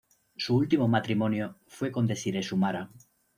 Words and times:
Su 0.35 0.55
último 0.55 0.87
matrimonio 0.87 1.59
fue 1.67 1.91
con 1.91 2.07
Desiree 2.07 2.41
Sumara. 2.41 2.89